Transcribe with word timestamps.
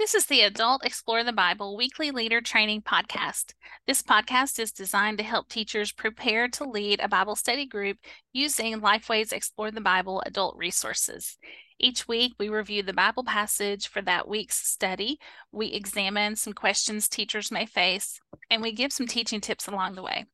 This 0.00 0.14
is 0.14 0.24
the 0.24 0.40
Adult 0.40 0.82
Explore 0.82 1.24
the 1.24 1.32
Bible 1.32 1.76
weekly 1.76 2.10
leader 2.10 2.40
training 2.40 2.80
podcast. 2.80 3.52
This 3.86 4.00
podcast 4.00 4.58
is 4.58 4.72
designed 4.72 5.18
to 5.18 5.24
help 5.24 5.50
teachers 5.50 5.92
prepare 5.92 6.48
to 6.48 6.64
lead 6.64 7.00
a 7.00 7.08
Bible 7.08 7.36
study 7.36 7.66
group 7.66 7.98
using 8.32 8.80
Lifeway's 8.80 9.30
Explore 9.30 9.72
the 9.72 9.82
Bible 9.82 10.22
adult 10.24 10.56
resources. 10.56 11.36
Each 11.78 12.08
week, 12.08 12.32
we 12.38 12.48
review 12.48 12.82
the 12.82 12.94
Bible 12.94 13.24
passage 13.24 13.88
for 13.88 14.00
that 14.00 14.26
week's 14.26 14.66
study. 14.66 15.18
We 15.52 15.66
examine 15.66 16.34
some 16.34 16.54
questions 16.54 17.06
teachers 17.06 17.50
may 17.50 17.66
face, 17.66 18.20
and 18.48 18.62
we 18.62 18.72
give 18.72 18.94
some 18.94 19.06
teaching 19.06 19.42
tips 19.42 19.66
along 19.66 19.96
the 19.96 20.02
way. 20.02 20.24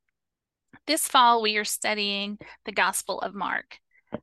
This 0.87 1.09
fall, 1.09 1.43
we 1.43 1.57
are 1.57 1.65
studying 1.65 2.39
the 2.67 2.73
Gospel 2.73 3.19
of 3.19 3.35
Mark. 3.35 3.81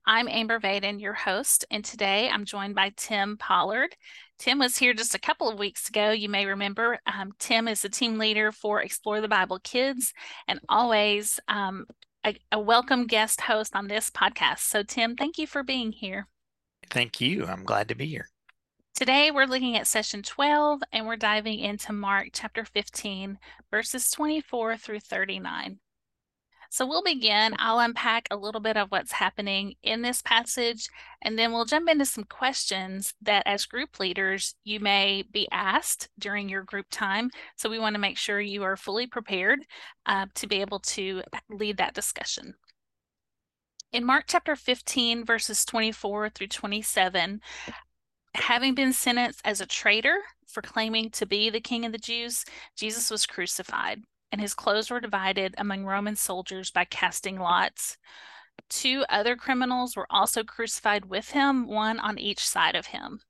I'm 0.08 0.30
Amber 0.30 0.60
Vaden, 0.60 1.02
your 1.02 1.14
host, 1.14 1.66
and 1.70 1.84
today 1.84 2.30
I'm 2.30 2.46
joined 2.46 2.76
by 2.76 2.94
Tim 2.96 3.36
Pollard. 3.38 3.96
Tim 4.44 4.60
was 4.60 4.76
here 4.76 4.94
just 4.94 5.16
a 5.16 5.20
couple 5.20 5.48
of 5.48 5.58
weeks 5.58 5.88
ago. 5.88 6.12
You 6.12 6.28
may 6.28 6.46
remember 6.46 7.00
um, 7.06 7.32
Tim 7.40 7.66
is 7.70 7.82
the 7.82 7.88
team 7.88 8.18
leader 8.18 8.52
for 8.52 8.82
Explore 8.82 9.22
the 9.22 9.30
Bible 9.30 9.58
Kids 9.64 10.14
and 10.50 10.60
always 10.68 11.40
um, 11.48 11.86
a, 12.26 12.36
a 12.52 12.60
welcome 12.60 13.08
guest 13.08 13.40
host 13.40 13.74
on 13.74 13.88
this 13.88 14.10
podcast. 14.10 14.60
So, 14.60 14.84
Tim, 14.84 15.16
thank 15.16 15.38
you 15.38 15.48
for 15.48 15.64
being 15.64 15.94
here. 15.94 16.28
Thank 16.90 17.22
you. 17.22 17.46
I'm 17.46 17.64
glad 17.64 17.88
to 17.88 17.96
be 17.96 18.06
here. 18.06 18.28
Today, 18.94 19.32
we're 19.32 19.46
looking 19.46 19.78
at 19.78 19.88
session 19.88 20.22
12 20.22 20.82
and 20.92 21.08
we're 21.08 21.16
diving 21.16 21.60
into 21.60 21.94
Mark 21.94 22.32
chapter 22.34 22.66
15, 22.66 23.40
verses 23.72 24.12
24 24.12 24.76
through 24.76 25.00
39. 25.00 25.80
So 26.74 26.88
we'll 26.88 27.04
begin. 27.04 27.54
I'll 27.60 27.78
unpack 27.78 28.28
a 28.32 28.36
little 28.36 28.60
bit 28.60 28.78
of 28.78 28.90
what's 28.90 29.12
happening 29.12 29.76
in 29.84 30.02
this 30.02 30.24
passage, 30.24 30.90
and 31.22 31.38
then 31.38 31.52
we'll 31.52 31.66
jump 31.66 31.88
into 31.88 32.04
some 32.04 32.24
questions 32.24 33.14
that, 33.22 33.44
as 33.46 33.68
group 33.68 34.00
leaders, 34.00 34.56
you 34.64 34.80
may 34.80 35.24
be 35.32 35.48
asked 35.52 36.10
during 36.18 36.50
your 36.50 36.64
group 36.64 36.88
time. 36.90 37.30
So 37.58 37.70
we 37.70 37.78
want 37.78 37.94
to 37.94 38.02
make 38.02 38.18
sure 38.18 38.42
you 38.42 38.64
are 38.64 38.76
fully 38.76 39.06
prepared 39.06 39.60
uh, 40.08 40.26
to 40.34 40.48
be 40.48 40.62
able 40.62 40.80
to 40.80 41.22
lead 41.48 41.78
that 41.78 41.94
discussion. 41.94 42.56
In 43.92 44.04
Mark 44.04 44.24
chapter 44.28 44.56
15, 44.56 45.26
verses 45.26 45.66
24 45.66 46.32
through 46.32 46.48
27, 46.48 47.40
having 48.34 48.74
been 48.74 48.94
sentenced 48.94 49.42
as 49.46 49.62
a 49.62 49.68
traitor 49.68 50.18
for 50.48 50.64
claiming 50.64 51.12
to 51.12 51.28
be 51.28 51.52
the 51.52 51.62
king 51.62 51.86
of 51.86 51.92
the 51.92 52.00
Jews, 52.00 52.46
Jesus 52.76 53.12
was 53.12 53.28
crucified 53.28 54.02
and 54.34 54.42
his 54.42 54.56
clothes 54.56 54.90
were 54.90 55.00
divided 55.00 55.54
among 55.60 55.86
Roman 55.86 56.16
soldiers 56.16 56.72
by 56.72 56.86
casting 56.86 57.38
lots. 57.38 57.98
Two 58.68 59.06
other 59.08 59.36
criminals 59.36 59.96
were 59.96 60.08
also 60.10 60.44
crucified 60.44 61.06
with 61.06 61.30
him, 61.30 61.68
one 61.68 62.00
on 62.00 62.18
each 62.18 62.40
side 62.40 62.76
of 62.76 62.88
him. 62.88 63.22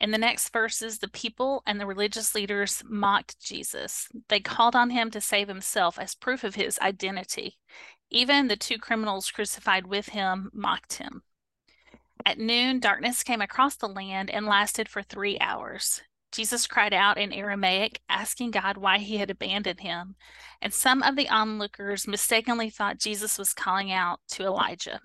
In 0.00 0.12
the 0.12 0.18
next 0.18 0.52
verses, 0.52 1.00
the 1.00 1.08
people 1.08 1.64
and 1.66 1.80
the 1.80 1.86
religious 1.86 2.32
leaders 2.32 2.80
mocked 2.88 3.40
Jesus. 3.44 4.08
They 4.28 4.38
called 4.38 4.76
on 4.76 4.90
him 4.90 5.10
to 5.10 5.20
save 5.20 5.48
himself 5.48 5.98
as 5.98 6.14
proof 6.14 6.44
of 6.44 6.54
his 6.54 6.78
identity. 6.78 7.58
Even 8.08 8.46
the 8.46 8.56
two 8.56 8.78
criminals 8.78 9.32
crucified 9.32 9.88
with 9.88 10.10
him 10.10 10.48
mocked 10.54 10.94
him. 10.94 11.24
At 12.24 12.38
noon, 12.38 12.78
darkness 12.78 13.24
came 13.24 13.40
across 13.40 13.74
the 13.74 13.88
land 13.88 14.30
and 14.30 14.46
lasted 14.46 14.88
for 14.88 15.02
three 15.02 15.40
hours. 15.40 16.02
Jesus 16.34 16.66
cried 16.66 16.92
out 16.92 17.16
in 17.16 17.32
Aramaic, 17.32 18.00
asking 18.08 18.50
God 18.50 18.76
why 18.76 18.98
he 18.98 19.18
had 19.18 19.30
abandoned 19.30 19.78
him. 19.78 20.16
And 20.60 20.74
some 20.74 21.00
of 21.04 21.14
the 21.14 21.28
onlookers 21.28 22.08
mistakenly 22.08 22.70
thought 22.70 22.98
Jesus 22.98 23.38
was 23.38 23.54
calling 23.54 23.92
out 23.92 24.18
to 24.30 24.42
Elijah. 24.42 25.00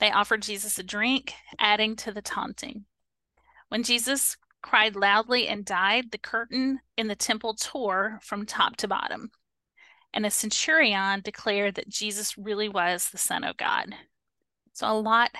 They 0.00 0.10
offered 0.10 0.42
Jesus 0.42 0.78
a 0.78 0.82
drink, 0.82 1.32
adding 1.58 1.96
to 1.96 2.12
the 2.12 2.20
taunting. 2.20 2.84
When 3.70 3.82
Jesus 3.82 4.36
cried 4.60 4.96
loudly 4.96 5.48
and 5.48 5.64
died, 5.64 6.10
the 6.10 6.18
curtain 6.18 6.80
in 6.98 7.08
the 7.08 7.16
temple 7.16 7.54
tore 7.54 8.18
from 8.22 8.44
top 8.44 8.76
to 8.76 8.88
bottom. 8.88 9.30
And 10.12 10.26
a 10.26 10.30
centurion 10.30 11.22
declared 11.22 11.76
that 11.76 11.88
Jesus 11.88 12.36
really 12.36 12.68
was 12.68 13.08
the 13.08 13.18
Son 13.18 13.44
of 13.44 13.56
God. 13.56 13.94
So 14.74 14.90
a 14.90 14.92
lot 14.92 15.30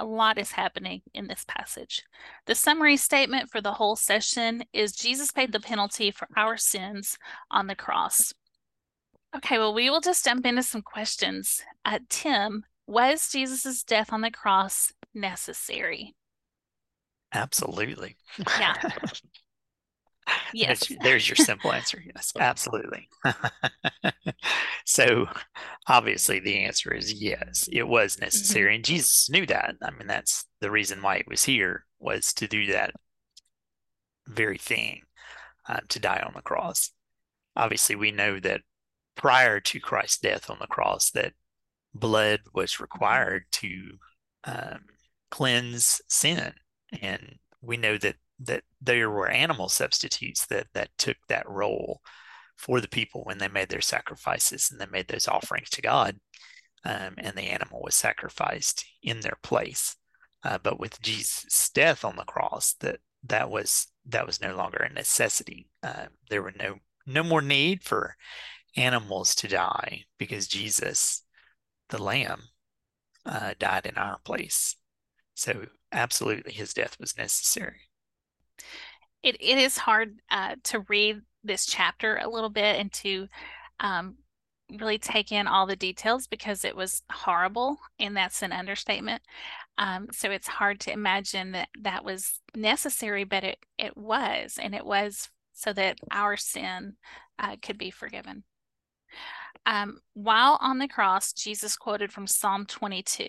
a 0.00 0.04
lot 0.04 0.38
is 0.38 0.52
happening 0.52 1.02
in 1.14 1.28
this 1.28 1.44
passage. 1.46 2.02
The 2.46 2.54
summary 2.54 2.96
statement 2.96 3.50
for 3.50 3.60
the 3.60 3.74
whole 3.74 3.96
session 3.96 4.64
is 4.72 4.92
Jesus 4.92 5.30
paid 5.30 5.52
the 5.52 5.60
penalty 5.60 6.10
for 6.10 6.26
our 6.36 6.56
sins 6.56 7.18
on 7.50 7.66
the 7.66 7.76
cross. 7.76 8.32
Okay, 9.36 9.58
well, 9.58 9.74
we 9.74 9.90
will 9.90 10.00
just 10.00 10.24
jump 10.24 10.44
into 10.46 10.62
some 10.62 10.82
questions. 10.82 11.62
Uh, 11.84 12.00
Tim, 12.08 12.64
was 12.86 13.30
Jesus' 13.30 13.84
death 13.84 14.12
on 14.12 14.22
the 14.22 14.30
cross 14.30 14.92
necessary? 15.14 16.14
Absolutely. 17.32 18.16
Yeah. 18.58 18.74
Yes. 20.52 20.90
there's 21.02 21.28
your 21.28 21.36
simple 21.36 21.72
answer. 21.72 22.02
Yes, 22.04 22.32
absolutely. 22.40 23.08
so 24.84 25.26
obviously 25.86 26.40
the 26.40 26.64
answer 26.64 26.92
is 26.92 27.12
yes, 27.12 27.68
it 27.72 27.86
was 27.86 28.16
mm-hmm. 28.16 28.24
necessary. 28.24 28.70
Mm-hmm. 28.70 28.74
And 28.76 28.84
Jesus 28.84 29.30
knew 29.30 29.46
that. 29.46 29.76
I 29.82 29.90
mean, 29.90 30.06
that's 30.06 30.46
the 30.60 30.70
reason 30.70 31.02
why 31.02 31.18
he 31.18 31.24
was 31.28 31.44
here 31.44 31.84
was 31.98 32.32
to 32.34 32.46
do 32.46 32.66
that 32.66 32.92
very 34.26 34.58
thing, 34.58 35.02
uh, 35.68 35.80
to 35.88 35.98
die 35.98 36.22
on 36.24 36.32
the 36.34 36.42
cross. 36.42 36.90
Obviously, 37.56 37.96
we 37.96 38.10
know 38.10 38.38
that 38.40 38.62
prior 39.16 39.60
to 39.60 39.80
Christ's 39.80 40.18
death 40.18 40.50
on 40.50 40.58
the 40.60 40.66
cross, 40.66 41.10
that 41.10 41.32
blood 41.94 42.40
was 42.54 42.72
mm-hmm. 42.72 42.84
required 42.84 43.44
to 43.52 43.98
um, 44.44 44.80
cleanse 45.30 46.00
sin. 46.08 46.52
And 47.00 47.36
we 47.62 47.76
know 47.76 47.98
that 47.98 48.16
that 48.40 48.62
there 48.80 49.10
were 49.10 49.28
animal 49.28 49.68
substitutes 49.68 50.46
that 50.46 50.66
that 50.72 50.90
took 50.96 51.16
that 51.28 51.48
role 51.48 52.00
for 52.56 52.80
the 52.80 52.88
people 52.88 53.22
when 53.24 53.38
they 53.38 53.48
made 53.48 53.68
their 53.68 53.80
sacrifices 53.80 54.70
and 54.70 54.80
they 54.80 54.86
made 54.86 55.08
those 55.08 55.28
offerings 55.28 55.70
to 55.70 55.82
God, 55.82 56.16
um, 56.84 57.14
and 57.18 57.36
the 57.36 57.42
animal 57.42 57.80
was 57.82 57.94
sacrificed 57.94 58.84
in 59.02 59.20
their 59.20 59.38
place. 59.42 59.96
Uh, 60.42 60.58
but 60.62 60.80
with 60.80 61.00
Jesus' 61.02 61.70
death 61.74 62.04
on 62.04 62.16
the 62.16 62.24
cross, 62.24 62.74
that 62.80 62.98
that 63.24 63.50
was 63.50 63.88
that 64.06 64.26
was 64.26 64.40
no 64.40 64.54
longer 64.54 64.78
a 64.78 64.92
necessity. 64.92 65.68
Uh, 65.82 66.06
there 66.30 66.42
were 66.42 66.54
no 66.58 66.76
no 67.06 67.22
more 67.22 67.42
need 67.42 67.82
for 67.82 68.16
animals 68.76 69.34
to 69.34 69.48
die 69.48 70.04
because 70.18 70.46
Jesus, 70.48 71.24
the 71.90 72.02
Lamb, 72.02 72.42
uh, 73.26 73.52
died 73.58 73.84
in 73.86 73.96
our 73.96 74.18
place. 74.24 74.76
So 75.34 75.66
absolutely, 75.92 76.52
his 76.52 76.72
death 76.72 76.96
was 76.98 77.18
necessary 77.18 77.89
it, 79.22 79.36
it 79.40 79.58
is 79.58 79.76
hard 79.78 80.20
uh, 80.30 80.56
to 80.64 80.80
read 80.88 81.20
this 81.44 81.66
chapter 81.66 82.16
a 82.16 82.28
little 82.28 82.50
bit 82.50 82.78
and 82.78 82.92
to 82.92 83.28
um, 83.80 84.16
really 84.78 84.98
take 84.98 85.32
in 85.32 85.46
all 85.46 85.66
the 85.66 85.76
details 85.76 86.26
because 86.26 86.64
it 86.64 86.76
was 86.76 87.02
horrible, 87.10 87.78
and 87.98 88.16
that's 88.16 88.42
an 88.42 88.52
understatement. 88.52 89.22
Um, 89.78 90.08
so 90.12 90.30
it's 90.30 90.48
hard 90.48 90.80
to 90.80 90.92
imagine 90.92 91.52
that 91.52 91.68
that 91.80 92.04
was 92.04 92.40
necessary, 92.54 93.24
but 93.24 93.44
it 93.44 93.58
it 93.78 93.96
was, 93.96 94.58
and 94.60 94.74
it 94.74 94.84
was 94.84 95.30
so 95.52 95.72
that 95.72 95.98
our 96.10 96.36
sin 96.36 96.96
uh, 97.38 97.56
could 97.60 97.78
be 97.78 97.90
forgiven. 97.90 98.44
Um, 99.66 100.00
while 100.14 100.58
on 100.60 100.78
the 100.78 100.88
cross, 100.88 101.32
Jesus 101.32 101.76
quoted 101.76 102.12
from 102.12 102.26
Psalm 102.26 102.66
22. 102.66 103.28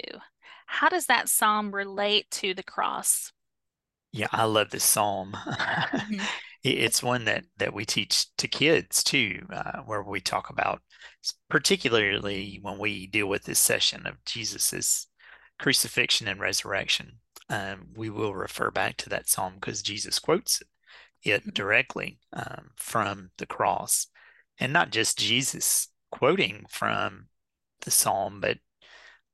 How 0.66 0.88
does 0.88 1.08
that 1.08 1.28
psalm 1.28 1.76
relate 1.76 2.30
to 2.32 2.54
the 2.54 2.64
cross? 2.64 3.34
Yeah, 4.12 4.28
I 4.32 4.46
love 4.46 4.70
this 4.70 4.84
psalm. 4.84 5.36
Mm-hmm. 5.52 6.20
it's 6.64 7.02
one 7.02 7.26
that 7.26 7.44
that 7.58 7.74
we 7.74 7.86
teach 7.86 8.28
to 8.38 8.48
kids 8.48 9.04
too, 9.04 9.46
uh, 9.52 9.80
where 9.86 10.04
we 10.04 10.20
talk 10.20 10.50
about, 10.52 10.82
particularly 11.50 12.60
when 12.62 12.78
we 12.78 13.08
deal 13.08 13.28
with 13.28 13.44
this 13.44 13.60
session 13.60 14.06
of 14.06 14.24
Jesus's 14.26 15.08
crucifixion 15.60 16.28
and 16.28 16.40
resurrection. 16.40 17.20
Um, 17.50 17.88
we 17.96 18.10
will 18.10 18.36
refer 18.36 18.70
back 18.70 18.98
to 18.98 19.10
that 19.10 19.28
psalm 19.28 19.56
because 19.56 19.82
Jesus 19.82 20.20
quotes 20.20 20.62
it 21.24 21.42
mm-hmm. 21.42 21.50
directly 21.52 22.20
um, 22.34 22.70
from 22.78 23.32
the 23.38 23.48
cross, 23.48 24.08
and 24.60 24.72
not 24.72 24.92
just 24.92 25.18
Jesus 25.18 25.88
quoting 26.12 26.66
from 26.70 27.28
the 27.82 27.92
psalm, 27.92 28.40
but 28.40 28.58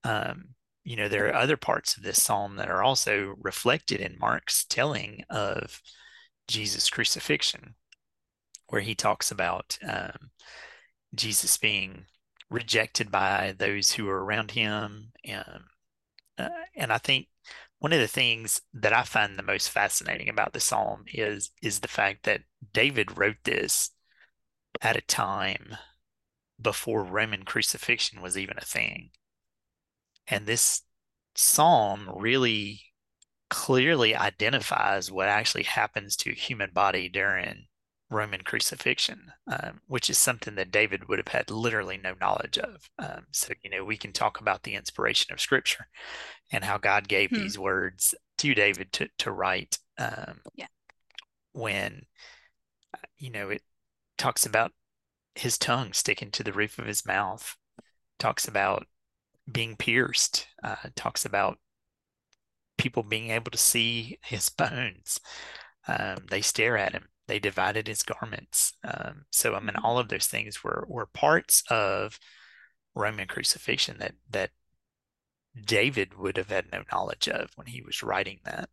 um, 0.04 0.56
you 0.88 0.96
know, 0.96 1.10
there 1.10 1.28
are 1.28 1.36
other 1.36 1.58
parts 1.58 1.98
of 1.98 2.04
this 2.04 2.24
psalm 2.24 2.56
that 2.56 2.70
are 2.70 2.82
also 2.82 3.36
reflected 3.42 4.00
in 4.00 4.18
Mark's 4.18 4.64
telling 4.64 5.26
of 5.30 5.82
Jesus' 6.48 6.90
crucifixion, 6.90 7.76
where 8.70 8.80
he 8.80 8.96
talks 8.96 9.30
about 9.30 9.78
um, 9.86 10.32
Jesus 11.14 11.58
being 11.58 12.06
rejected 12.50 13.12
by 13.12 13.54
those 13.58 13.92
who 13.92 14.06
were 14.06 14.24
around 14.24 14.52
him. 14.52 15.12
And, 15.26 15.64
uh, 16.38 16.48
and 16.74 16.94
I 16.94 17.00
think 17.00 17.28
one 17.80 17.92
of 17.92 18.00
the 18.00 18.08
things 18.08 18.62
that 18.74 18.94
I 18.94 19.04
find 19.04 19.36
the 19.36 19.44
most 19.44 19.70
fascinating 19.70 20.30
about 20.30 20.54
the 20.54 20.62
psalm 20.62 21.04
is 21.08 21.52
is 21.62 21.82
the 21.82 21.90
fact 21.90 22.24
that 22.24 22.44
David 22.72 23.18
wrote 23.18 23.44
this 23.44 23.92
at 24.82 24.96
a 24.96 25.02
time 25.02 25.76
before 26.62 27.04
Roman 27.04 27.44
crucifixion 27.44 28.22
was 28.22 28.38
even 28.38 28.58
a 28.58 28.64
thing. 28.64 29.10
And 30.28 30.46
this 30.46 30.82
psalm 31.36 32.10
really 32.16 32.82
clearly 33.50 34.16
identifies 34.16 35.12
what 35.12 35.30
actually 35.30 35.64
happens 35.64 36.16
to 36.18 36.32
a 36.32 36.36
human 36.36 36.72
body 36.74 37.08
during 37.08 37.66
Roman 38.10 38.42
crucifixion, 38.42 39.32
um, 39.48 39.82
which 39.88 40.10
is 40.10 40.18
something 40.18 40.56
that 40.56 40.72
David 40.72 41.08
would 41.08 41.20
have 41.20 41.28
had 41.28 41.52
literally 41.52 41.98
no 41.98 42.14
knowledge 42.20 42.58
of. 42.58 42.90
Um, 43.00 43.26
so, 43.32 43.54
you 43.64 43.70
know, 43.70 43.84
we 43.84 43.98
can 43.98 44.14
talk 44.14 44.40
about 44.40 44.64
the 44.64 44.76
inspiration 44.76 45.34
of 45.34 45.42
Scripture 45.42 45.88
and 46.52 46.64
how 46.64 46.78
God 46.78 47.08
gave 47.08 47.30
hmm. 47.30 47.38
these 47.38 47.60
words 47.60 48.16
to 48.38 48.56
David 48.56 48.94
to, 48.94 49.10
to 49.20 49.32
write. 49.32 49.80
Um, 49.98 50.40
yeah. 50.56 50.68
When, 51.52 52.04
uh, 52.94 53.08
you 53.18 53.30
know, 53.30 53.50
it 53.50 53.62
talks 54.18 54.46
about 54.46 54.72
his 55.36 55.58
tongue 55.58 55.92
sticking 55.94 56.32
to 56.32 56.44
the 56.44 56.54
roof 56.54 56.80
of 56.80 56.86
his 56.86 57.06
mouth, 57.06 57.58
talks 58.20 58.48
about 58.48 58.88
being 59.52 59.76
pierced, 59.76 60.48
uh, 60.64 60.76
talks 60.96 61.26
about 61.26 61.58
people 62.78 63.04
being 63.04 63.32
able 63.32 63.52
to 63.52 63.58
see 63.58 64.20
his 64.24 64.50
bones. 64.58 65.20
Um, 65.88 66.26
they 66.30 66.42
stare 66.42 66.78
at 66.78 66.94
him. 66.94 67.08
They 67.28 67.40
divided 67.40 67.88
his 67.88 68.04
garments. 68.04 68.74
Um, 68.84 69.26
so 69.32 69.56
I 69.56 69.60
mean, 69.60 69.70
mm-hmm. 69.70 69.86
all 69.86 70.00
of 70.00 70.10
those 70.10 70.28
things 70.28 70.64
were 70.64 70.86
were 70.88 71.06
parts 71.08 71.64
of 71.70 72.20
Roman 72.96 73.28
crucifixion 73.28 73.98
that 74.00 74.16
that 74.30 74.52
David 75.66 76.18
would 76.18 76.38
have 76.38 76.50
had 76.50 76.72
no 76.72 76.84
knowledge 76.92 77.28
of 77.28 77.50
when 77.56 77.68
he 77.68 77.82
was 77.82 78.04
writing 78.04 78.40
that. 78.46 78.70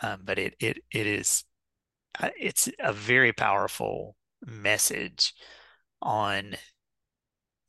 Um, 0.00 0.22
but 0.24 0.38
it 0.38 0.54
it 0.60 0.78
it 0.92 1.06
is 1.06 1.44
uh, 2.20 2.30
it's 2.38 2.68
a 2.78 2.92
very 2.92 3.32
powerful 3.32 4.16
message 4.44 5.34
on 6.02 6.56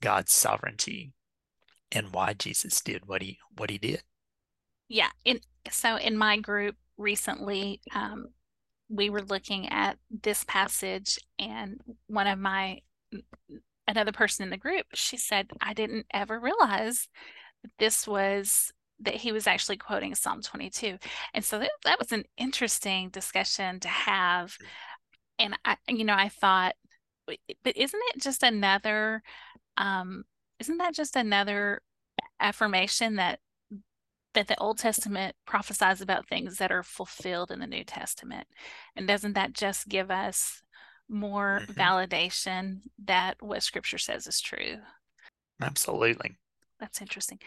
God's 0.01 0.33
sovereignty 0.33 1.13
and 1.93 2.11
why 2.11 2.33
Jesus 2.33 2.81
did 2.81 3.07
what 3.07 3.21
he 3.21 3.37
what 3.55 3.69
he 3.69 3.77
did. 3.77 4.03
Yeah, 4.89 5.09
in 5.23 5.39
so 5.71 5.95
in 5.95 6.17
my 6.17 6.37
group 6.37 6.75
recently, 6.97 7.81
um, 7.95 8.27
we 8.89 9.09
were 9.09 9.21
looking 9.21 9.69
at 9.69 9.97
this 10.09 10.43
passage, 10.43 11.17
and 11.39 11.79
one 12.07 12.27
of 12.27 12.39
my 12.39 12.79
another 13.87 14.11
person 14.11 14.43
in 14.43 14.49
the 14.49 14.57
group, 14.57 14.85
she 14.93 15.17
said, 15.17 15.49
"I 15.61 15.73
didn't 15.73 16.07
ever 16.13 16.39
realize 16.39 17.07
that 17.63 17.71
this 17.79 18.07
was." 18.07 18.71
that 18.99 19.15
he 19.15 19.33
was 19.33 19.47
actually 19.47 19.75
quoting 19.75 20.15
Psalm 20.15 20.41
22. 20.41 20.97
And 21.33 21.43
so 21.43 21.59
that, 21.59 21.71
that 21.83 21.99
was 21.99 22.13
an 22.13 22.23
interesting 22.37 23.09
discussion 23.09 23.81
to 23.81 23.87
have. 23.89 24.55
And 25.39 25.57
I, 25.65 25.75
you 25.89 26.05
know, 26.05 26.13
I 26.13 26.29
thought, 26.29 26.75
but 27.27 27.75
isn't 27.75 28.01
it 28.13 28.21
just 28.21 28.43
another 28.43 29.21
um 29.77 30.23
isn't 30.63 30.77
that 30.77 30.93
just 30.93 31.17
another 31.17 31.81
affirmation 32.39 33.17
that 33.17 33.39
that 34.33 34.47
the 34.47 34.57
Old 34.59 34.77
Testament 34.77 35.35
prophesies 35.45 35.99
about 35.99 36.27
things 36.27 36.57
that 36.57 36.71
are 36.71 36.81
fulfilled 36.81 37.51
in 37.51 37.59
the 37.59 37.67
New 37.67 37.83
Testament. 37.83 38.47
And 38.95 39.07
doesn't 39.07 39.33
that 39.33 39.53
just 39.53 39.89
give 39.89 40.09
us 40.09 40.63
more 41.07 41.61
mm-hmm. 41.61 41.79
validation 41.79 42.79
that 43.05 43.35
what 43.41 43.61
scripture 43.61 43.99
says 43.99 44.25
is 44.25 44.41
true? 44.41 44.77
Absolutely. 45.61 46.37
That's 46.79 47.01
interesting. 47.01 47.39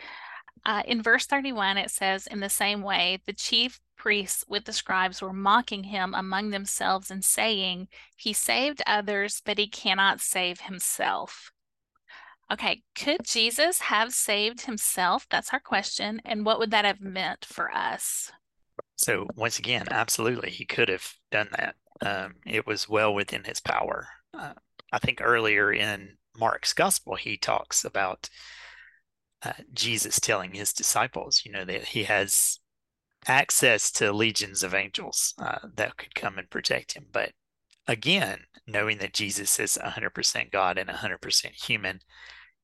Uh, 0.65 0.83
in 0.87 1.03
verse 1.03 1.27
31, 1.27 1.79
it 1.79 1.91
says, 1.91 2.29
In 2.29 2.39
the 2.39 2.49
same 2.49 2.83
way, 2.83 3.21
the 3.27 3.33
chief 3.33 3.81
priests 3.97 4.45
with 4.47 4.65
the 4.65 4.73
scribes 4.73 5.21
were 5.21 5.33
mocking 5.33 5.85
him 5.85 6.15
among 6.15 6.51
themselves 6.51 7.11
and 7.11 7.25
saying, 7.25 7.89
He 8.15 8.33
saved 8.33 8.83
others, 8.87 9.43
but 9.45 9.59
he 9.59 9.67
cannot 9.67 10.21
save 10.21 10.61
himself. 10.61 11.51
Okay, 12.53 12.83
could 12.95 13.25
Jesus 13.25 13.81
have 13.81 14.13
saved 14.13 14.63
himself? 14.63 15.27
That's 15.31 15.53
our 15.53 15.61
question. 15.61 16.21
And 16.25 16.47
what 16.47 16.59
would 16.59 16.71
that 16.71 16.85
have 16.85 17.01
meant 17.01 17.45
for 17.45 17.75
us? 17.75 18.31
So, 18.97 19.27
once 19.35 19.59
again, 19.59 19.87
absolutely, 19.91 20.51
he 20.51 20.65
could 20.65 20.89
have 20.89 21.13
done 21.31 21.49
that. 21.57 21.75
Um, 22.01 22.37
it 22.47 22.67
was 22.67 22.89
well 22.89 23.13
within 23.13 23.45
his 23.45 23.61
power. 23.61 24.07
Uh, 24.33 24.53
I 24.93 24.99
think 24.99 25.21
earlier 25.21 25.73
in 25.73 26.17
Mark's 26.39 26.73
gospel, 26.73 27.17
he 27.17 27.37
talks 27.37 27.85
about 27.85 28.29
uh, 29.43 29.53
Jesus 29.73 30.21
telling 30.21 30.53
his 30.53 30.73
disciples, 30.73 31.43
you 31.45 31.53
know, 31.53 31.65
that 31.65 31.85
he 31.85 32.05
has 32.05 32.59
access 33.27 33.91
to 33.93 34.13
legions 34.13 34.63
of 34.63 34.75
angels 34.75 35.35
uh, 35.39 35.59
that 35.75 35.97
could 35.97 36.15
come 36.15 36.39
and 36.39 36.49
protect 36.49 36.93
him. 36.93 37.07
But 37.13 37.33
again, 37.87 38.41
knowing 38.67 38.99
that 38.99 39.15
Jesus 39.15 39.59
is 39.59 39.79
100% 39.83 40.51
God 40.51 40.79
and 40.79 40.89
100% 40.89 41.67
human, 41.67 42.01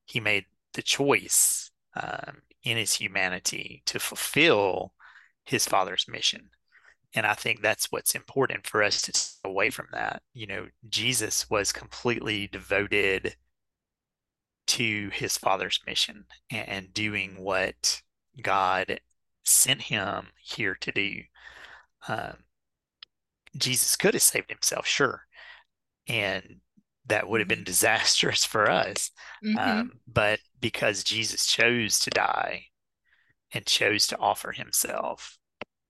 he 0.05 0.19
made 0.19 0.45
the 0.73 0.81
choice 0.81 1.71
um, 1.95 2.41
in 2.63 2.77
his 2.77 2.93
humanity 2.93 3.83
to 3.85 3.99
fulfill 3.99 4.93
his 5.45 5.65
father's 5.65 6.07
mission. 6.07 6.49
And 7.15 7.25
I 7.25 7.33
think 7.35 7.61
that's 7.61 7.91
what's 7.91 8.15
important 8.15 8.65
for 8.65 8.81
us 8.81 9.01
to 9.03 9.13
stay 9.13 9.47
away 9.47 9.69
from 9.69 9.87
that. 9.91 10.23
You 10.33 10.47
know, 10.47 10.67
Jesus 10.89 11.49
was 11.49 11.71
completely 11.71 12.47
devoted 12.47 13.35
to 14.65 15.09
his 15.09 15.37
father's 15.37 15.79
mission 15.85 16.25
and, 16.49 16.69
and 16.69 16.93
doing 16.93 17.35
what 17.37 18.01
God 18.41 18.99
sent 19.43 19.83
him 19.83 20.27
here 20.41 20.75
to 20.75 20.91
do. 20.91 21.21
Um, 22.07 22.37
Jesus 23.57 23.95
could 23.95 24.13
have 24.13 24.23
saved 24.23 24.49
himself, 24.49 24.85
sure. 24.87 25.23
And 26.07 26.57
that 27.07 27.27
would 27.27 27.41
have 27.41 27.47
been 27.47 27.59
mm-hmm. 27.59 27.65
disastrous 27.65 28.45
for 28.45 28.69
us. 28.69 29.11
Mm-hmm. 29.43 29.57
Um, 29.57 29.91
but 30.07 30.39
because 30.59 31.03
Jesus 31.03 31.45
chose 31.45 31.99
to 31.99 32.09
die 32.09 32.65
and 33.53 33.65
chose 33.65 34.07
to 34.07 34.17
offer 34.17 34.51
himself, 34.51 35.37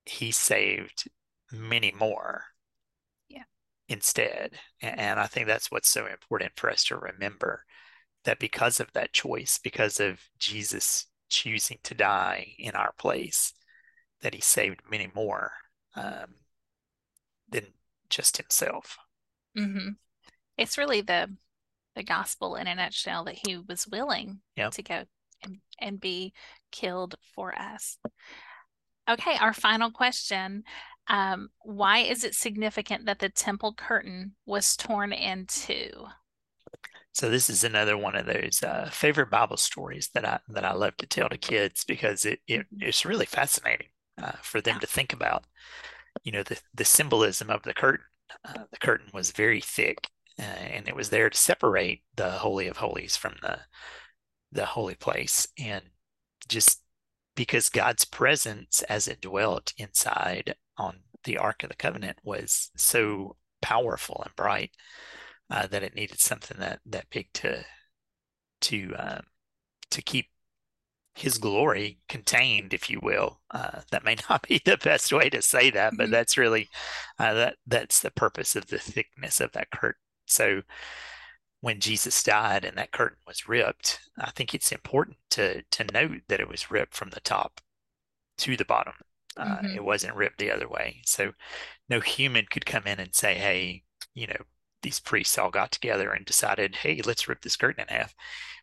he 0.04 0.30
saved 0.32 1.08
many 1.52 1.92
more 1.98 2.44
yeah. 3.28 3.44
instead. 3.88 4.54
And, 4.80 4.98
and 4.98 5.20
I 5.20 5.26
think 5.26 5.46
that's 5.46 5.70
what's 5.70 5.88
so 5.88 6.06
important 6.06 6.52
for 6.56 6.70
us 6.70 6.84
to 6.84 6.96
remember 6.96 7.64
that 8.24 8.38
because 8.38 8.80
of 8.80 8.92
that 8.92 9.12
choice, 9.12 9.58
because 9.62 10.00
of 10.00 10.20
Jesus 10.38 11.06
choosing 11.28 11.78
to 11.84 11.94
die 11.94 12.54
in 12.58 12.74
our 12.74 12.92
place, 12.98 13.52
that 14.22 14.34
he 14.34 14.40
saved 14.40 14.80
many 14.90 15.10
more 15.14 15.52
um, 15.96 16.34
than 17.54 17.72
just 18.10 18.36
himself. 18.36 18.98
Mm-hmm 19.56 19.90
it's 20.56 20.78
really 20.78 21.00
the 21.00 21.34
the 21.94 22.02
gospel 22.02 22.56
in 22.56 22.66
a 22.66 22.74
nutshell 22.74 23.24
that 23.24 23.38
he 23.46 23.56
was 23.56 23.86
willing 23.86 24.40
yep. 24.56 24.72
to 24.72 24.82
go 24.82 25.04
and, 25.44 25.58
and 25.78 26.00
be 26.00 26.32
killed 26.72 27.14
for 27.36 27.56
us. 27.56 27.98
Okay, 29.08 29.36
our 29.40 29.52
final 29.52 29.92
question. 29.92 30.64
Um, 31.06 31.50
why 31.60 31.98
is 31.98 32.24
it 32.24 32.34
significant 32.34 33.06
that 33.06 33.20
the 33.20 33.28
temple 33.28 33.74
curtain 33.74 34.34
was 34.44 34.76
torn 34.76 35.12
in 35.12 35.46
two? 35.46 36.06
So 37.12 37.30
this 37.30 37.48
is 37.48 37.62
another 37.62 37.96
one 37.96 38.16
of 38.16 38.26
those 38.26 38.60
uh, 38.64 38.88
favorite 38.90 39.30
Bible 39.30 39.56
stories 39.56 40.10
that 40.14 40.24
I 40.24 40.40
that 40.48 40.64
I 40.64 40.72
love 40.72 40.96
to 40.96 41.06
tell 41.06 41.28
to 41.28 41.38
kids 41.38 41.84
because 41.84 42.24
it, 42.24 42.40
it 42.48 42.66
it's 42.80 43.04
really 43.04 43.26
fascinating 43.26 43.88
uh, 44.20 44.32
for 44.42 44.60
them 44.60 44.76
yeah. 44.76 44.80
to 44.80 44.86
think 44.88 45.12
about. 45.12 45.44
You 46.22 46.32
know 46.32 46.42
the 46.42 46.60
the 46.74 46.84
symbolism 46.84 47.50
of 47.50 47.62
the 47.62 47.74
curtain. 47.74 48.06
Uh, 48.44 48.64
the 48.70 48.78
curtain 48.78 49.10
was 49.12 49.32
very 49.32 49.60
thick 49.60 50.08
uh, 50.38 50.42
and 50.42 50.88
it 50.88 50.96
was 50.96 51.10
there 51.10 51.30
to 51.30 51.36
separate 51.36 52.02
the 52.16 52.30
holy 52.30 52.66
of 52.66 52.78
holies 52.78 53.16
from 53.16 53.34
the 53.42 53.60
the 54.52 54.64
holy 54.66 54.94
place 54.94 55.46
and 55.58 55.82
just 56.48 56.82
because 57.34 57.68
God's 57.68 58.04
presence 58.04 58.82
as 58.82 59.08
it 59.08 59.20
dwelt 59.20 59.72
inside 59.76 60.54
on 60.76 61.00
the 61.24 61.38
Ark 61.38 61.62
of 61.62 61.70
the 61.70 61.76
Covenant 61.76 62.18
was 62.22 62.70
so 62.76 63.36
powerful 63.62 64.22
and 64.24 64.36
bright 64.36 64.70
uh, 65.50 65.66
that 65.68 65.82
it 65.82 65.94
needed 65.94 66.20
something 66.20 66.58
that 66.60 66.80
that 66.86 67.10
big 67.10 67.28
to 67.34 67.64
to 68.62 68.94
um, 68.98 69.22
to 69.90 70.02
keep 70.02 70.28
his 71.14 71.38
glory 71.38 72.00
contained, 72.08 72.74
if 72.74 72.90
you 72.90 72.98
will. 73.00 73.40
Uh, 73.50 73.80
that 73.90 74.04
may 74.04 74.16
not 74.30 74.46
be 74.46 74.60
the 74.64 74.76
best 74.76 75.12
way 75.12 75.30
to 75.30 75.40
say 75.40 75.70
that, 75.70 75.94
but 75.96 76.04
mm-hmm. 76.04 76.12
that's 76.12 76.36
really 76.36 76.68
uh, 77.18 77.34
that 77.34 77.56
that's 77.66 78.00
the 78.00 78.10
purpose 78.10 78.56
of 78.56 78.66
the 78.66 78.78
thickness 78.78 79.40
of 79.40 79.52
that 79.52 79.70
curtain. 79.70 80.00
So 80.26 80.62
when 81.60 81.80
Jesus 81.80 82.22
died 82.22 82.64
and 82.64 82.76
that 82.76 82.92
curtain 82.92 83.18
was 83.26 83.48
ripped, 83.48 84.00
I 84.18 84.30
think 84.30 84.54
it's 84.54 84.72
important 84.72 85.16
to 85.30 85.62
to 85.62 85.84
note 85.92 86.22
that 86.28 86.40
it 86.40 86.48
was 86.48 86.70
ripped 86.70 86.94
from 86.94 87.10
the 87.10 87.20
top 87.20 87.60
to 88.38 88.56
the 88.56 88.64
bottom. 88.64 88.94
Uh, 89.36 89.56
mm-hmm. 89.56 89.76
It 89.76 89.84
wasn't 89.84 90.16
ripped 90.16 90.38
the 90.38 90.50
other 90.50 90.68
way. 90.68 91.00
So 91.04 91.32
no 91.88 92.00
human 92.00 92.46
could 92.50 92.66
come 92.66 92.84
in 92.86 93.00
and 93.00 93.14
say, 93.14 93.34
"Hey, 93.34 93.84
you 94.14 94.26
know, 94.26 94.44
these 94.84 95.00
priests 95.00 95.36
all 95.36 95.50
got 95.50 95.72
together 95.72 96.12
and 96.12 96.24
decided, 96.24 96.76
hey, 96.76 97.00
let's 97.04 97.28
rip 97.28 97.42
this 97.42 97.56
curtain 97.56 97.84
in 97.88 97.94
half," 97.94 98.14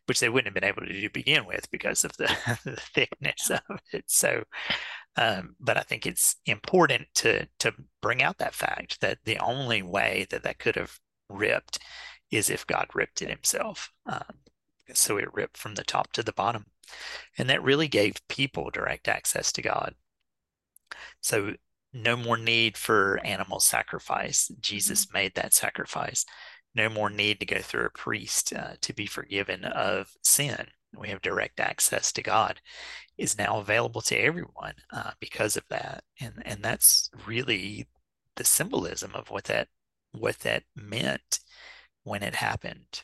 which 0.06 0.20
they 0.20 0.28
wouldn't 0.30 0.46
have 0.46 0.54
been 0.54 0.68
able 0.68 0.82
to 0.82 0.92
do 0.92 1.00
to 1.02 1.10
begin 1.10 1.44
with 1.44 1.70
because 1.70 2.04
of 2.04 2.16
the, 2.16 2.34
the 2.64 2.76
thickness 2.76 3.50
of 3.50 3.80
it. 3.92 4.04
So, 4.08 4.44
um, 5.16 5.56
but 5.60 5.76
I 5.76 5.82
think 5.82 6.06
it's 6.06 6.36
important 6.46 7.08
to 7.16 7.46
to 7.58 7.74
bring 8.00 8.22
out 8.22 8.38
that 8.38 8.54
fact 8.54 9.00
that 9.02 9.18
the 9.24 9.38
only 9.38 9.82
way 9.82 10.26
that 10.30 10.42
that 10.44 10.58
could 10.58 10.76
have 10.76 10.98
ripped 11.28 11.78
is 12.30 12.48
if 12.50 12.66
God 12.66 12.88
ripped 12.94 13.22
it 13.22 13.28
himself. 13.28 13.92
Um, 14.06 14.38
so 14.94 15.18
it 15.18 15.32
ripped 15.34 15.56
from 15.56 15.74
the 15.74 15.84
top 15.84 16.12
to 16.12 16.22
the 16.22 16.32
bottom. 16.32 16.66
And 17.38 17.48
that 17.48 17.62
really 17.62 17.88
gave 17.88 18.26
people 18.28 18.70
direct 18.70 19.08
access 19.08 19.52
to 19.52 19.62
God. 19.62 19.94
So 21.20 21.54
no 21.92 22.16
more 22.16 22.38
need 22.38 22.76
for 22.76 23.20
animal 23.24 23.60
sacrifice. 23.60 24.50
Jesus 24.60 25.06
mm-hmm. 25.06 25.18
made 25.18 25.34
that 25.34 25.54
sacrifice. 25.54 26.24
No 26.74 26.88
more 26.88 27.10
need 27.10 27.40
to 27.40 27.46
go 27.46 27.58
through 27.58 27.84
a 27.84 27.90
priest 27.90 28.52
uh, 28.54 28.74
to 28.80 28.94
be 28.94 29.06
forgiven 29.06 29.64
of 29.64 30.10
sin. 30.22 30.66
We 30.96 31.08
have 31.08 31.22
direct 31.22 31.60
access 31.60 32.12
to 32.12 32.22
God 32.22 32.60
is 33.18 33.38
now 33.38 33.58
available 33.58 34.00
to 34.02 34.16
everyone 34.16 34.74
uh, 34.92 35.12
because 35.20 35.56
of 35.56 35.64
that, 35.68 36.04
and 36.20 36.42
and 36.44 36.62
that's 36.62 37.10
really 37.26 37.88
the 38.36 38.44
symbolism 38.44 39.12
of 39.14 39.30
what 39.30 39.44
that 39.44 39.68
what 40.12 40.40
that 40.40 40.64
meant 40.74 41.40
when 42.04 42.22
it 42.22 42.34
happened. 42.34 43.02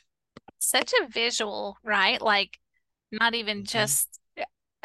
Such 0.59 0.93
a 0.93 1.09
visual, 1.09 1.79
right? 1.83 2.21
Like 2.21 2.59
not 3.13 3.35
even 3.35 3.59
mm-hmm. 3.59 3.65
just 3.65 4.18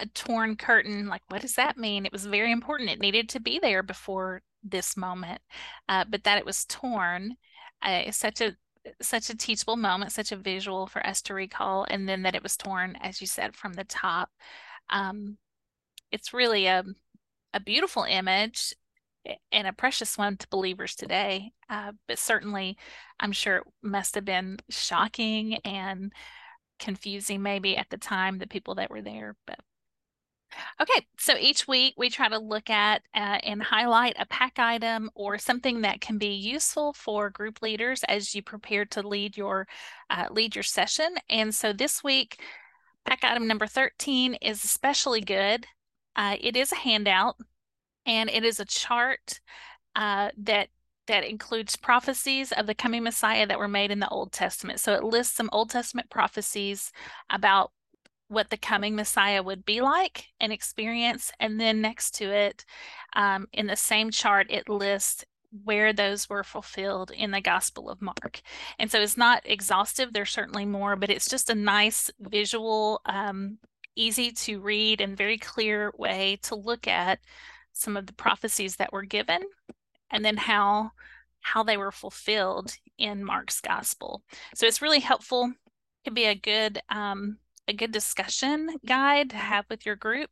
a 0.03 0.07
torn 0.07 0.55
curtain. 0.55 1.07
Like, 1.07 1.23
what 1.29 1.41
does 1.41 1.55
that 1.55 1.77
mean? 1.77 2.05
It 2.05 2.11
was 2.11 2.25
very 2.25 2.51
important. 2.51 2.89
It 2.89 2.99
needed 2.99 3.29
to 3.29 3.39
be 3.39 3.59
there 3.59 3.83
before 3.83 4.41
this 4.63 4.95
moment, 4.97 5.41
uh, 5.89 6.05
but 6.09 6.23
that 6.23 6.37
it 6.37 6.45
was 6.45 6.65
torn, 6.65 7.35
uh, 7.81 8.11
such 8.11 8.41
a 8.41 8.55
such 9.01 9.29
a 9.29 9.37
teachable 9.37 9.77
moment, 9.77 10.11
such 10.11 10.31
a 10.33 10.37
visual 10.37 10.87
for 10.87 11.05
us 11.07 11.21
to 11.23 11.33
recall, 11.33 11.85
and 11.89 12.07
then 12.07 12.23
that 12.23 12.35
it 12.35 12.43
was 12.43 12.57
torn, 12.57 12.97
as 13.01 13.21
you 13.21 13.27
said, 13.27 13.55
from 13.55 13.73
the 13.73 13.85
top. 13.85 14.29
Um, 14.89 15.37
it's 16.11 16.33
really 16.33 16.67
a 16.67 16.83
a 17.53 17.59
beautiful 17.59 18.03
image 18.03 18.73
and 19.51 19.67
a 19.67 19.73
precious 19.73 20.17
one 20.17 20.37
to 20.37 20.47
believers 20.49 20.95
today. 20.95 21.51
Uh, 21.69 21.93
but 22.07 22.19
certainly, 22.19 22.77
I'm 23.19 23.31
sure 23.31 23.57
it 23.57 23.63
must 23.81 24.15
have 24.15 24.25
been 24.25 24.59
shocking 24.69 25.55
and 25.65 26.11
confusing, 26.79 27.41
maybe 27.41 27.77
at 27.77 27.89
the 27.89 27.97
time, 27.97 28.37
the 28.37 28.47
people 28.47 28.75
that 28.75 28.89
were 28.89 29.01
there. 29.01 29.35
But 29.47 29.59
Okay, 30.81 31.05
so 31.17 31.35
each 31.37 31.67
week 31.67 31.93
we 31.97 32.09
try 32.09 32.29
to 32.29 32.37
look 32.37 32.69
at 32.69 33.01
uh, 33.15 33.39
and 33.43 33.61
highlight 33.61 34.15
a 34.19 34.25
pack 34.25 34.59
item 34.59 35.09
or 35.15 35.37
something 35.37 35.81
that 35.81 36.01
can 36.01 36.17
be 36.17 36.33
useful 36.33 36.93
for 36.93 37.29
group 37.29 37.61
leaders 37.61 38.03
as 38.07 38.33
you 38.33 38.41
prepare 38.41 38.85
to 38.85 39.07
lead 39.07 39.37
your 39.37 39.67
uh, 40.09 40.27
lead 40.31 40.55
your 40.55 40.63
session. 40.63 41.15
And 41.29 41.53
so 41.53 41.73
this 41.73 42.03
week, 42.03 42.41
pack 43.05 43.23
item 43.23 43.47
number 43.47 43.67
13 43.67 44.35
is 44.35 44.63
especially 44.63 45.21
good. 45.21 45.65
Uh, 46.15 46.35
it 46.39 46.55
is 46.55 46.71
a 46.71 46.75
handout 46.75 47.35
and 48.05 48.29
it 48.29 48.43
is 48.43 48.59
a 48.59 48.65
chart 48.65 49.39
uh, 49.95 50.29
that 50.37 50.69
that 51.07 51.25
includes 51.25 51.75
prophecies 51.75 52.51
of 52.53 52.65
the 52.65 52.73
coming 52.75 53.03
Messiah 53.03 53.45
that 53.45 53.59
were 53.59 53.67
made 53.67 53.91
in 53.91 53.99
the 53.99 54.07
Old 54.07 54.31
Testament. 54.31 54.79
So 54.79 54.93
it 54.93 55.03
lists 55.03 55.35
some 55.35 55.49
Old 55.51 55.69
Testament 55.69 56.09
prophecies 56.09 56.91
about 57.29 57.71
what 58.33 58.49
the 58.49 58.57
coming 58.57 58.95
Messiah 58.95 59.43
would 59.43 59.65
be 59.65 59.81
like 59.81 60.27
and 60.39 60.51
experience. 60.51 61.31
And 61.39 61.59
then 61.59 61.81
next 61.81 62.11
to 62.15 62.25
it, 62.25 62.65
um, 63.15 63.47
in 63.53 63.67
the 63.67 63.75
same 63.75 64.11
chart, 64.11 64.47
it 64.49 64.67
lists 64.69 65.25
where 65.63 65.93
those 65.93 66.29
were 66.29 66.43
fulfilled 66.43 67.11
in 67.11 67.31
the 67.31 67.41
Gospel 67.41 67.89
of 67.89 68.01
Mark. 68.01 68.41
And 68.79 68.89
so 68.91 68.99
it's 68.99 69.17
not 69.17 69.43
exhaustive, 69.45 70.11
there's 70.11 70.31
certainly 70.31 70.65
more, 70.65 70.95
but 70.95 71.11
it's 71.11 71.29
just 71.29 71.49
a 71.49 71.55
nice 71.55 72.09
visual, 72.19 73.01
um, 73.05 73.59
easy 73.95 74.31
to 74.31 74.59
read, 74.59 74.99
and 74.99 75.15
very 75.15 75.37
clear 75.37 75.93
way 75.95 76.39
to 76.43 76.55
look 76.55 76.87
at 76.87 77.19
some 77.71 77.95
of 77.95 78.07
the 78.07 78.13
prophecies 78.13 78.77
that 78.77 78.91
were 78.91 79.03
given 79.03 79.41
and 80.11 80.23
then 80.23 80.37
how 80.37 80.91
how 81.41 81.61
they 81.61 81.75
were 81.75 81.91
fulfilled 81.91 82.73
in 82.97 83.23
Mark's 83.23 83.59
gospel. 83.59 84.23
So 84.55 84.65
it's 84.65 84.81
really 84.81 85.01
helpful. 85.01 85.51
it 85.51 86.03
Could 86.05 86.15
be 86.15 86.25
a 86.25 86.35
good 86.35 86.79
um, 86.89 87.37
a 87.67 87.73
good 87.73 87.91
discussion 87.91 88.69
guide 88.85 89.29
to 89.31 89.37
have 89.37 89.65
with 89.69 89.85
your 89.85 89.95
group 89.95 90.29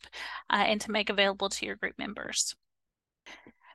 uh, 0.49 0.63
and 0.67 0.81
to 0.81 0.91
make 0.91 1.09
available 1.09 1.49
to 1.49 1.65
your 1.65 1.75
group 1.75 1.95
members. 1.97 2.55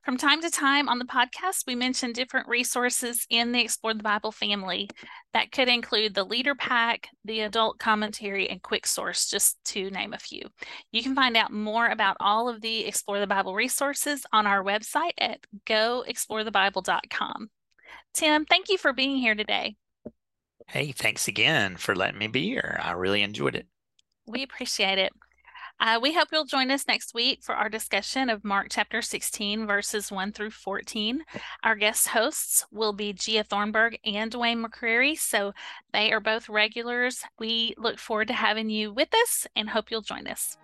From 0.06 0.16
time 0.16 0.40
to 0.42 0.50
time 0.50 0.88
on 0.88 1.00
the 1.00 1.04
podcast, 1.04 1.66
we 1.66 1.74
mention 1.74 2.12
different 2.12 2.46
resources 2.46 3.26
in 3.28 3.50
the 3.50 3.60
Explore 3.60 3.94
the 3.94 4.04
Bible 4.04 4.30
family 4.30 4.88
that 5.32 5.50
could 5.50 5.68
include 5.68 6.14
the 6.14 6.22
Leader 6.22 6.54
Pack, 6.54 7.08
the 7.24 7.40
Adult 7.40 7.80
Commentary, 7.80 8.48
and 8.48 8.62
Quick 8.62 8.86
Source, 8.86 9.28
just 9.28 9.58
to 9.64 9.90
name 9.90 10.12
a 10.12 10.18
few. 10.18 10.42
You 10.92 11.02
can 11.02 11.16
find 11.16 11.36
out 11.36 11.52
more 11.52 11.88
about 11.88 12.16
all 12.20 12.48
of 12.48 12.60
the 12.60 12.86
Explore 12.86 13.18
the 13.18 13.26
Bible 13.26 13.56
resources 13.56 14.24
on 14.32 14.46
our 14.46 14.62
website 14.62 15.14
at 15.18 15.40
goexplorethebible.com. 15.66 17.50
Tim, 18.14 18.44
thank 18.44 18.68
you 18.68 18.78
for 18.78 18.92
being 18.92 19.16
here 19.16 19.34
today. 19.34 19.74
Hey, 20.68 20.92
thanks 20.92 21.28
again 21.28 21.76
for 21.76 21.94
letting 21.94 22.18
me 22.18 22.26
be 22.26 22.42
here. 22.42 22.78
I 22.82 22.92
really 22.92 23.22
enjoyed 23.22 23.54
it. 23.54 23.66
We 24.26 24.42
appreciate 24.42 24.98
it. 24.98 25.12
Uh, 25.78 25.98
we 26.00 26.14
hope 26.14 26.28
you'll 26.32 26.46
join 26.46 26.70
us 26.70 26.88
next 26.88 27.12
week 27.12 27.42
for 27.42 27.54
our 27.54 27.68
discussion 27.68 28.30
of 28.30 28.44
Mark 28.44 28.68
chapter 28.70 29.02
16, 29.02 29.66
verses 29.66 30.10
1 30.10 30.32
through 30.32 30.50
14. 30.50 31.22
Our 31.62 31.76
guest 31.76 32.08
hosts 32.08 32.64
will 32.72 32.94
be 32.94 33.12
Gia 33.12 33.44
Thornburg 33.44 33.98
and 34.04 34.32
Dwayne 34.32 34.64
McCrary, 34.64 35.18
so 35.18 35.52
they 35.92 36.12
are 36.12 36.20
both 36.20 36.48
regulars. 36.48 37.22
We 37.38 37.74
look 37.76 37.98
forward 37.98 38.28
to 38.28 38.34
having 38.34 38.70
you 38.70 38.92
with 38.92 39.14
us 39.14 39.46
and 39.54 39.68
hope 39.68 39.90
you'll 39.90 40.00
join 40.00 40.26
us. 40.26 40.56